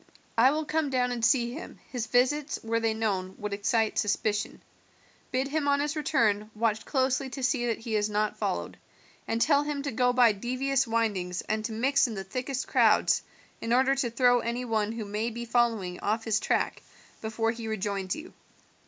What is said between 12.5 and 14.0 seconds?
crowds in order